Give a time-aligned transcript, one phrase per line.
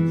[0.00, 0.06] 大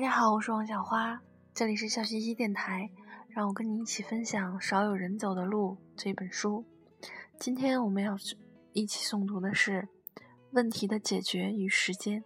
[0.00, 1.20] 家好，我是王小花，
[1.52, 2.88] 这里是笑嘻嘻电台，
[3.28, 6.64] 让我跟你一起分享《少有人走的路》这本书。
[7.38, 8.16] 今天我们要
[8.72, 9.82] 一起诵读的是
[10.52, 12.22] 《问题的解决与时间》。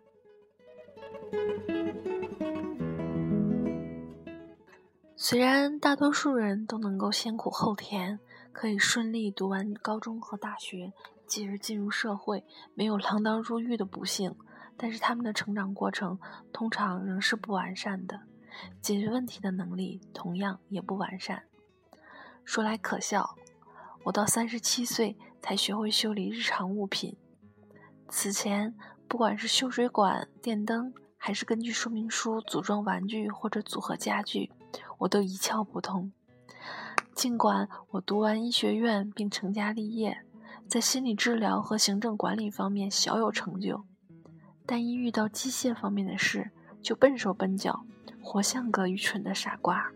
[5.16, 8.18] 虽然大多数人都能够先苦后甜，
[8.52, 10.92] 可以顺利读完高中和大学，
[11.27, 14.34] 继而进入社会，没有锒铛入狱的不幸。
[14.80, 16.18] 但是他们的成长过程
[16.52, 18.20] 通常仍是不完善的，
[18.80, 21.42] 解决问题的能力同样也不完善。
[22.45, 23.37] 说来可笑，
[24.04, 27.16] 我到三十七岁才学会修理日常物品，
[28.09, 28.74] 此前
[29.09, 34.51] 不管是修水管、电灯，还是根据说明书组装玩具或者组合家具，
[34.99, 36.13] 我都一窍不通。
[37.15, 40.25] 尽管我读完医学院并成家立业，
[40.69, 43.85] 在心理治疗和行政管理方面小有成就。
[44.65, 47.85] 但一遇到机械方面的事，就笨手笨脚，
[48.23, 49.91] 活像个愚蠢的傻瓜。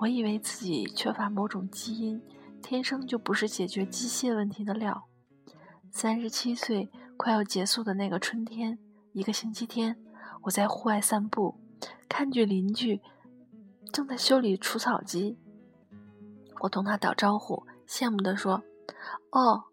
[0.00, 2.20] 我以为自己缺乏某种基因，
[2.60, 5.06] 天生就不是解决机械问题的料。
[5.90, 8.78] 三十七岁快要结束的那个春天，
[9.14, 9.96] 一个星期天，
[10.42, 11.58] 我在户外散步，
[12.08, 13.00] 看见邻居
[13.92, 15.38] 正在修理除草机。
[16.60, 18.62] 我同他打招呼，羡慕地说
[19.32, 19.64] ：“哦。”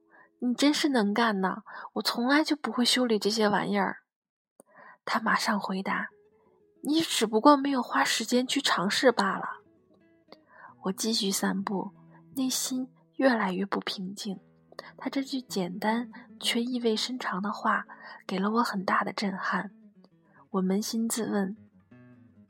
[0.43, 1.61] 你真是能干呐！
[1.93, 3.97] 我从来就不会修理这些玩意儿。
[5.05, 6.09] 他马上回答
[6.81, 9.61] ：“你只不过没有花时间去尝试罢了。”
[10.85, 11.91] 我继续散步，
[12.35, 14.39] 内心越来越不平静。
[14.97, 17.85] 他这句简单却意味深长的话
[18.25, 19.71] 给了我很大的震撼。
[20.51, 21.55] 我扪心自问：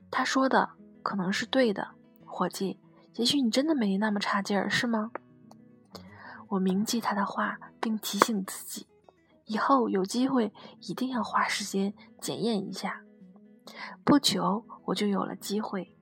[0.09, 0.71] 他说的
[1.03, 1.91] 可能是对的，
[2.25, 2.79] 伙计。
[3.15, 5.11] 也许你真的没那么差劲儿，是吗？
[6.47, 8.87] 我铭记他的话，并提醒自己，
[9.45, 13.01] 以后有机会一定要花时间检验一下。
[14.03, 15.95] 不久，我就有了机会。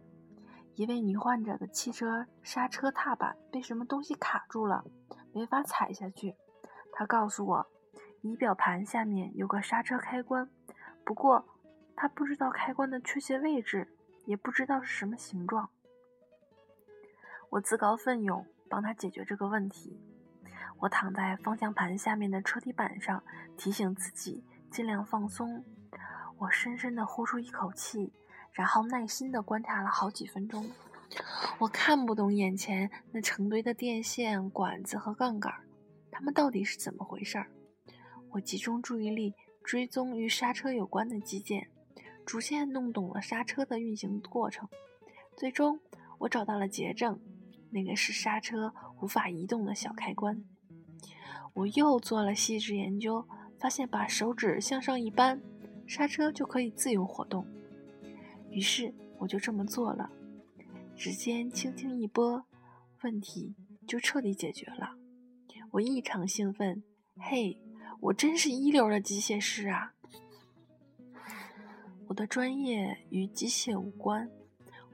[0.76, 4.86] 一位女患者的汽车刹车踏板被什么东西卡住了，
[5.40, 6.36] 没法踩下去。
[6.92, 7.66] 他告诉我，
[8.20, 10.50] 仪表盘下面有个刹车开关，
[11.06, 11.46] 不过
[11.96, 13.88] 他不知道开关的确切位置，
[14.26, 15.70] 也不知道是什么形状。
[17.52, 19.98] 我自告奋勇帮他解决这个问题。
[20.80, 23.24] 我躺在方向盘下面的车底板上，
[23.56, 25.64] 提醒自己尽量放松。
[26.38, 28.12] 我深深地呼出一口气，
[28.52, 30.70] 然后耐心地观察了好几分钟。
[31.60, 35.54] 我看不懂眼前那成堆的电线、管子和杠杆，
[36.12, 37.52] 它们到底是怎么回事儿？
[38.32, 39.34] 我集中注意力，
[39.64, 41.70] 追踪与刹车有关的机件，
[42.26, 44.70] 逐渐弄懂了刹车的运行过程。
[45.36, 45.80] 最终，
[46.20, 47.20] 我找到了结症，
[47.72, 50.44] 那个是刹车无法移动的小开关。
[51.54, 53.28] 我又做了细致研究，
[53.58, 55.42] 发现把手指向上一扳，
[55.88, 57.46] 刹车就可以自由活动。
[58.52, 60.10] 于是我就这么做了，
[61.00, 62.44] 指尖轻轻一拨，
[63.04, 63.56] 问题
[63.88, 64.98] 就彻底解决了。
[65.72, 66.84] 我异常兴奋，
[67.16, 67.58] 嘿，
[68.02, 69.94] 我真是一流的机械师啊！
[72.10, 74.30] 我的专业与机械无关，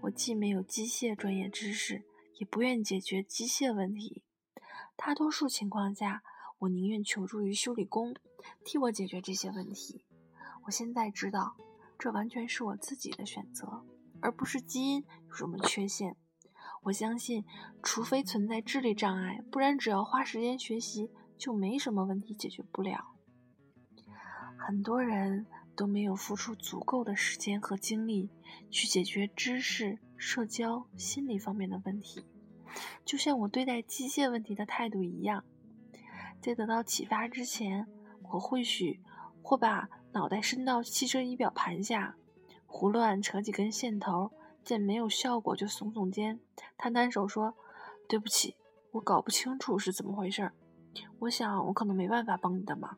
[0.02, 2.04] 我既没有机械专业知识，
[2.36, 4.22] 也不愿解决机械问题。
[4.96, 6.22] 大多数情况下，
[6.60, 8.14] 我宁愿求助于修理工，
[8.64, 10.06] 替我解决这些问题。
[10.66, 11.58] 我现在知道，
[11.98, 13.84] 这完全是我自己的选择，
[14.25, 16.16] 而不是基因有什么缺陷。
[16.86, 17.46] 我相信，
[17.84, 23.14] 除非存在智力障碍，不然只要花时间学习，就没什么问题解决不了。
[24.58, 28.31] 很多人都没有付出足够的时间和精力
[28.72, 32.26] 去解决知识、社交、心理方面的问题，
[33.05, 35.44] 就像我对待机械问题的态度一样。
[36.41, 37.85] 在得到启发之前，
[38.32, 39.02] 我或许
[39.44, 42.16] 会把脑袋伸到汽车仪表盘下，
[42.66, 44.32] 胡乱扯几根线头，
[44.64, 46.40] 见没有效果就耸耸肩，
[46.78, 47.56] 摊摊手说
[48.08, 48.56] ：“对不起，
[48.91, 50.52] 我搞不清楚是怎么回事。
[51.20, 52.97] 我想我可能没办法帮你的忙。”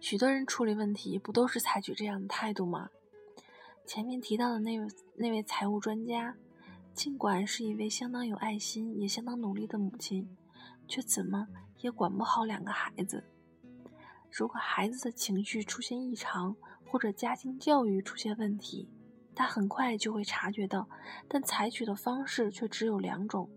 [0.00, 2.90] 许多人处理问题不都是采取这样的态度吗？
[3.84, 4.86] 前面提到的那位
[5.16, 6.36] 那位财务专家，
[6.94, 10.28] 尽管是一位相当有爱心也相当努力的母亲。
[10.90, 11.46] 却怎么
[11.80, 13.22] 也管不好两个孩子。
[14.30, 16.56] 如果孩子的情绪出现异常，
[16.90, 18.88] 或者家庭教育出现问题，
[19.34, 20.88] 他很快就会察觉到，
[21.28, 23.48] 但采取的方式却只有两种：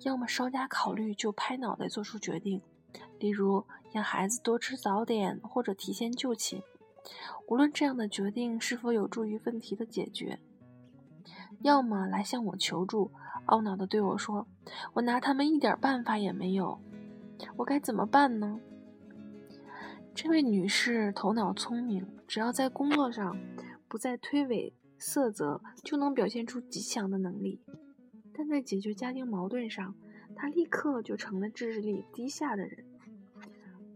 [0.00, 2.60] 要么稍加考虑就拍脑袋做出决定，
[3.18, 6.60] 例如让孩子多吃早点或者提前就寝；
[7.48, 10.38] 无论这样的决定是否有助于问题的解决，
[11.60, 13.12] 要么来向我求助，
[13.46, 14.46] 懊恼地对我说
[14.94, 16.80] ：“我拿他们一点办法也没有，
[17.56, 18.60] 我该怎么办呢？”
[20.14, 23.36] 这位女士头脑聪明，只要在工作上
[23.88, 27.58] 不再推诿色泽，就能表现出极强的能力；
[28.34, 29.96] 但在解决家庭矛盾上，
[30.36, 32.84] 她立刻就成了智力低下的人。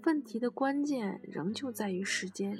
[0.05, 2.59] 问题的关键仍旧在于时间。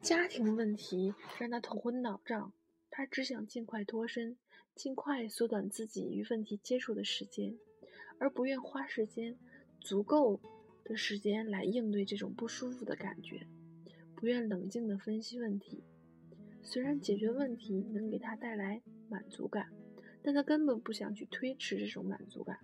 [0.00, 2.52] 家庭问题让她头昏脑胀，
[2.90, 4.38] 她只想尽快脱身，
[4.74, 7.58] 尽快缩短自己与问题接触的时间，
[8.18, 9.38] 而不愿花时间
[9.80, 10.40] 足够
[10.84, 13.46] 的时间来应对这种不舒服的感觉，
[14.14, 15.82] 不愿冷静地分析问题。
[16.62, 19.68] 虽然解决问题能给他带来满足感，
[20.22, 22.58] 但他根本不想去推迟这种满足感。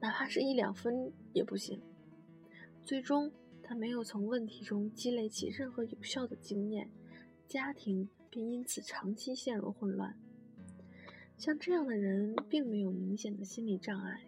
[0.00, 1.80] 哪怕是一两分也不行。
[2.84, 3.32] 最终，
[3.62, 6.90] 他没有从问题中积累起任何有效的经验，
[7.48, 10.14] 家庭便因此长期陷入混乱。
[11.36, 14.24] 像这样的人，并没有明显的心理障碍，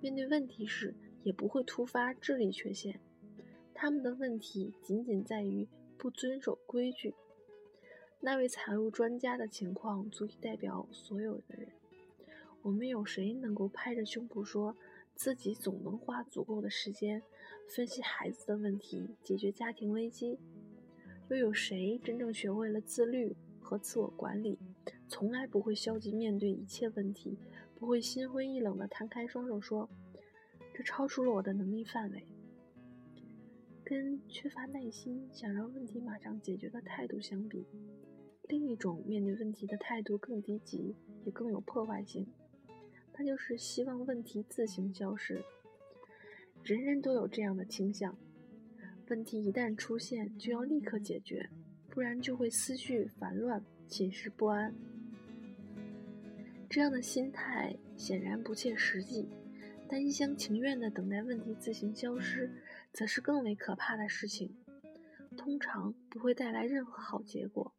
[0.00, 3.00] 面对问题时也不会突发智力缺陷。
[3.74, 7.14] 他们的问题仅仅在于不遵守规矩。
[8.20, 11.68] 那位财务专家的情况足以代表所有的人。
[12.62, 14.76] 我们有谁能够拍着胸脯说？
[15.16, 17.22] 自己总能花足够的时间
[17.68, 20.38] 分析孩子的问题，解决家庭危机。
[21.28, 24.58] 又有谁真正学会了自律和自我管理，
[25.08, 27.36] 从来不会消极面对一切问题，
[27.74, 29.90] 不会心灰意冷地摊开双手说
[30.80, 32.26] ：“这超出了我的能力范围。”
[33.84, 37.66] 跟缺乏耐心、想让问题马上解决的态度相比，
[38.48, 40.96] 另一种面对问题的态度更低级，
[41.26, 42.26] 也更有破坏性。
[43.18, 45.44] 那就是希望问题自行消失。
[46.64, 48.16] 人人都有这样的倾向：
[49.10, 51.50] 问题一旦出现，就要立刻解决，
[51.90, 54.74] 不然就会思绪烦乱、寝食不安。
[56.70, 59.28] 这样的心态显然不切实际，
[59.90, 62.50] 但一厢情愿地等待问题自行消失，
[62.92, 64.54] 则是更为可怕的事情，
[65.36, 67.74] 通常不会带来任何好结果。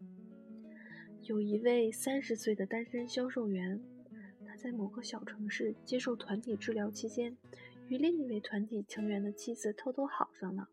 [1.24, 3.82] 有一位三十岁的单身销售员。
[4.44, 7.38] 他在某个小城市接受团体治疗期间，
[7.88, 10.68] 与另一位团体成员的妻子偷偷好上了。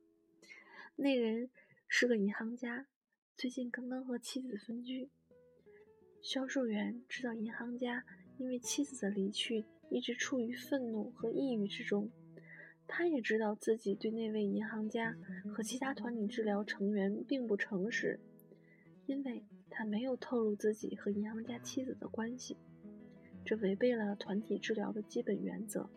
[0.97, 1.49] 那人
[1.87, 2.89] 是个银行家，
[3.37, 5.11] 最近刚刚和妻子分居。
[6.21, 8.05] 销售员知道银行家
[8.39, 12.09] 因为妻子的离去一直处于愤怒和抑郁之中，
[12.87, 15.17] 他也知道自己对那位银行家
[15.53, 18.19] 和其他团体治疗成员并不诚实，
[19.07, 22.57] 因为他没有透露自己和银行家妻子的关系。
[23.45, 25.89] 这违背了团体治疗的基本原则。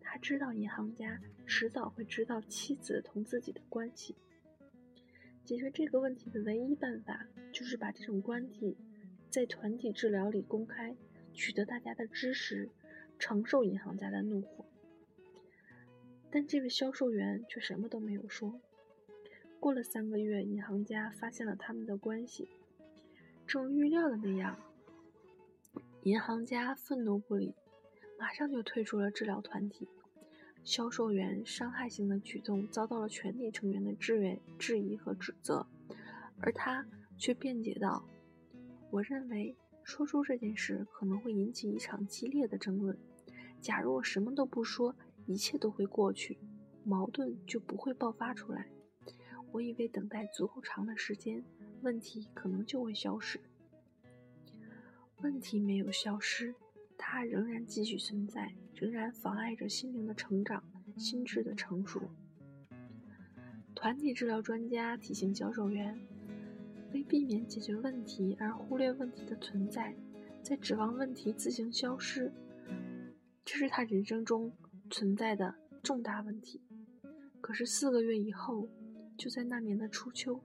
[0.00, 4.16] 他知道银行家迟早会知道妻子同自己的关系。
[5.44, 8.76] 解决这个问题的唯一办法就是把这种关系
[9.30, 10.96] 在团体治疗里公开，
[11.36, 12.70] 取得大家的支持，
[13.18, 14.64] 承受银行家的怒火。
[16.30, 18.60] 但这位销售员却什么都没有说。
[19.60, 22.48] 过了三个月，银行家发现了他们的关系，
[23.46, 24.58] 正如预料的那样。
[26.02, 27.54] 银行家愤怒不已，
[28.18, 29.88] 马上就退出了治疗团体。
[30.62, 35.66] 销售员伤害性的举动遭到了全体成员的质疑、质疑和指责，
[36.40, 36.84] 而他
[37.16, 38.04] 却辩解道
[38.90, 39.54] ：“我认为
[39.86, 42.98] 说出这件事可能会引起一场激烈的争论。
[43.60, 46.36] 假如我什么都不说，一切都会过去，
[46.82, 48.66] 矛盾就不会爆发出来。
[49.52, 51.44] 我以为等待足够长的时间，
[51.82, 53.40] 问题可能就会消失。”
[55.22, 56.56] 问题没有消失，
[56.98, 60.64] 它仍然继续存在，仍然妨碍着心灵的成长、
[60.96, 62.02] 心智的成熟。
[63.72, 65.96] 团体治疗专家提醒销售员：
[66.96, 69.94] 为避免解决问题而忽略问题的存在，
[70.42, 72.32] 在指望问题自行消失，
[73.44, 74.50] 这是他人生中
[74.90, 76.58] 存在的重大问题。
[77.42, 78.66] 可是四个月以后，
[79.18, 80.40] 就在那年的初秋，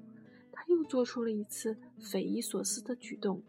[0.51, 3.41] 他又做出了一次匪夷所思的举动。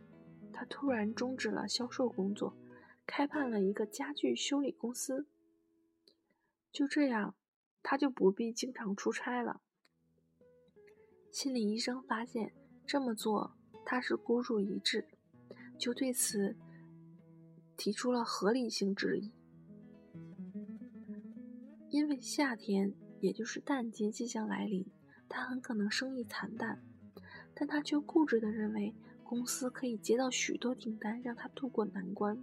[0.53, 2.57] 他突然终止了销售工作，
[3.05, 5.27] 开办了一个家具修理公司。
[6.71, 7.35] 就这样，
[7.83, 9.61] 他就不必经常出差了。
[11.33, 12.53] 心理医生发现
[12.87, 15.07] 这么做他是孤注一掷，
[15.79, 16.57] 就对此
[17.77, 19.33] 提出了合理性质疑。
[21.91, 24.87] 因为夏天，也就是淡季即将来临，
[25.29, 26.83] 他很可能生意惨淡，
[27.55, 28.95] 但他却固执地认为。
[29.25, 32.37] 公司可以接到许多订单，让他渡过难关。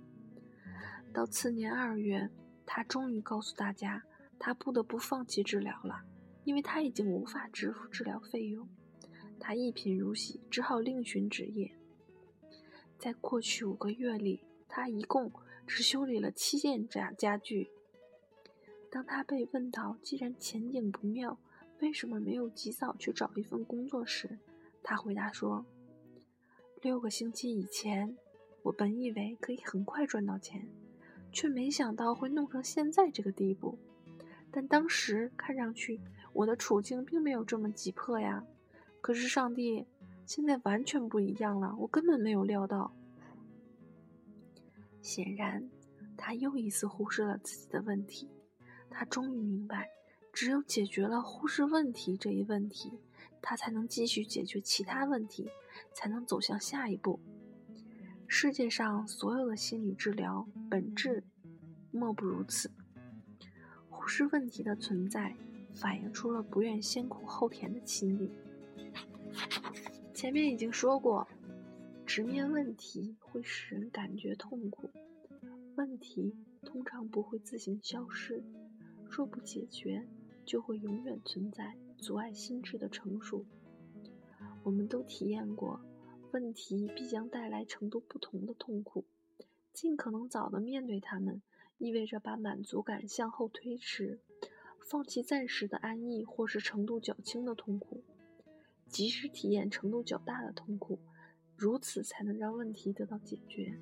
[1.14, 2.32] 到次年二月，
[2.66, 4.04] 他终于告诉大家，
[4.40, 6.02] 他不得不放弃治疗了，
[6.46, 8.68] 因为他已经无法支付治疗费用，
[9.40, 11.72] 他一贫如洗，只好另寻职业。
[12.98, 15.32] 在过去五个月里，他一共
[15.66, 17.72] 只修理了七件家家具。
[18.92, 21.40] 当他被问到既然前景不妙，
[21.80, 24.38] 为什么没有及早去找一份工作时，
[24.84, 25.66] 他回答说
[26.82, 28.18] ：“六个星期以前，
[28.64, 30.68] 我本以为可以很快赚到钱，
[31.32, 33.78] 却没想到会弄成现在这个地步。
[34.52, 36.02] 但当时看上去，
[36.34, 38.44] 我的处境并没有这么急迫呀。
[39.02, 39.86] 可是上帝，
[40.26, 42.94] 现在完全不一样了，我根本没有料到。
[45.02, 45.70] 显然，
[46.18, 48.30] 他又一次忽视了自己的问题。
[48.90, 49.90] 他终于明白。”
[50.32, 53.00] 只有解决了忽视问题这一问题，
[53.42, 55.50] 他才能继续解决其他问题，
[55.92, 57.20] 才能走向下一步。
[58.28, 61.24] 世界上所有的心理治疗本质
[61.92, 62.72] 莫不如此。
[63.90, 65.36] 忽视问题的存在，
[65.74, 68.32] 反映出了不愿先苦后甜的心理。
[70.20, 71.26] 前面已经说过，
[72.06, 74.90] 直面问题会使人感觉痛苦，
[75.78, 78.44] 问题通常不会自行消失，
[79.10, 80.06] 若不解决。
[80.46, 83.46] 就会永远存在，阻碍心智的成熟。
[84.64, 85.80] 我们都体验过，
[86.34, 89.06] 问题必将带来程度不同的痛苦。
[89.72, 91.42] 尽可能早的面对它们，
[91.78, 94.20] 意味着把满足感向后推迟，
[94.82, 98.04] 放弃暂时的安逸或是程度较轻的痛苦，
[98.90, 101.00] 及时体验程度较大的痛苦，
[101.56, 103.80] 如此才能让问题得到解决。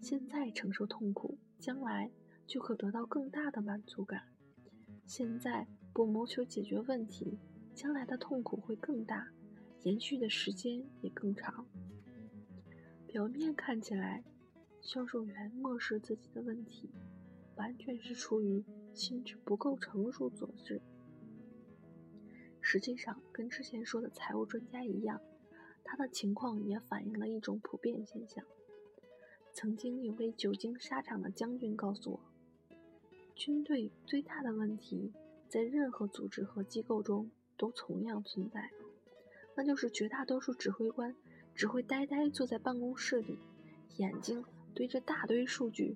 [0.00, 2.10] 现在承受痛苦，将来
[2.46, 4.24] 就可得到更大的满足感。
[5.06, 7.38] 现在不谋求解决问题，
[7.74, 9.28] 将来的痛苦会更大，
[9.84, 11.64] 延续的时间也更长。
[13.06, 14.24] 表面看起来，
[14.80, 16.90] 销售员漠视自己的问题，
[17.56, 20.80] 完全是出于心智不够成熟所致。
[22.72, 25.20] 实际上，跟之前说的财务专家一样，
[25.84, 28.42] 他的情况也反映了一种普遍现象。
[29.52, 32.20] 曾经有位久经沙场的将军告诉我。
[33.34, 35.12] 军队最大的问题，
[35.50, 38.70] 在任何组织和机构中都同样存在，
[39.54, 41.14] 那就是绝大多数指挥官
[41.54, 43.38] 只会呆呆坐在办公室里，
[43.98, 45.94] 眼睛对着大堆数据，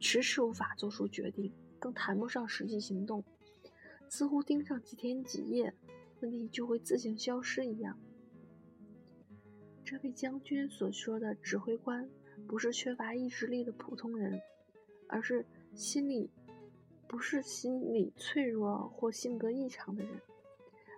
[0.00, 3.22] 迟迟无法做出决定，更谈不上实际行动，
[4.08, 5.74] 似乎盯上几天几夜，
[6.20, 7.98] 问题就会自行消失一样。
[9.84, 12.08] 这位将军所说的指挥官，
[12.46, 14.40] 不是缺乏意志力的普通人，
[15.08, 15.44] 而是
[15.74, 16.30] 心理。
[17.08, 20.20] 不是心理脆弱或性格异常的人，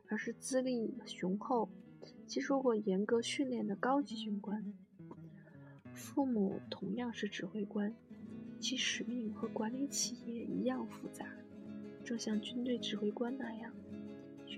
[0.09, 1.69] 而是资历雄厚、
[2.27, 4.73] 接受过严格训练的高级军官。
[5.93, 7.95] 父母同样是指挥官，
[8.59, 11.27] 其使命和管理企业一样复杂，
[12.03, 13.71] 正像军队指挥官那样。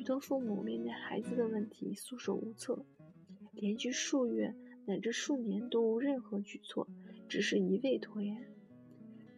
[0.01, 2.87] 许多父母面对孩子的问题束手无策，
[3.53, 6.89] 连续数月乃至数年都无任何举措，
[7.29, 8.51] 只是一味拖延。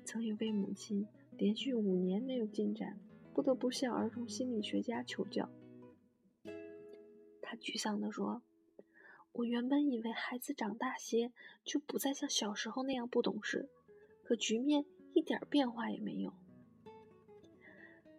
[0.04, 1.04] 曾有位母亲。
[1.36, 3.00] 连续五年没有进展，
[3.34, 5.50] 不得不向儿童心理学家求教。
[7.40, 8.42] 他沮丧地说
[9.32, 11.32] ：“我原本以为孩子长大些
[11.64, 13.68] 就不再像小时候那样不懂事，
[14.22, 16.32] 可局面一点变化也没有。”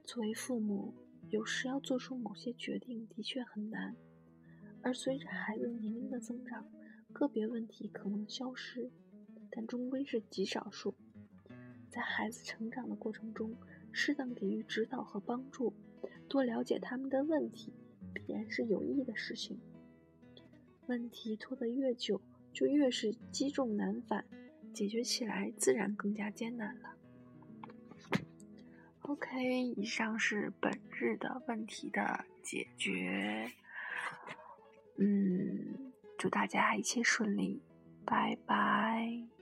[0.04, 0.94] 作为父母，
[1.34, 3.96] 有时要做出某些决定的确很难，
[4.84, 6.64] 而随着孩子年龄的增长，
[7.12, 8.92] 个别问题可能消失，
[9.50, 10.94] 但终归是极少数。
[11.90, 13.58] 在孩子成长的过程中，
[13.92, 15.74] 适当给予指导和帮助，
[16.30, 17.74] 多了解他们的问题，
[18.14, 19.60] 必然是有益的事情。
[20.86, 22.22] 问题拖得越久，
[22.54, 24.24] 就越是积重难返，
[24.72, 26.96] 解决起来自然更加艰难了。
[29.04, 33.52] OK，以上是本日的问题的解决。
[34.98, 37.62] 嗯，祝大家一切顺利，
[38.06, 39.33] 拜拜。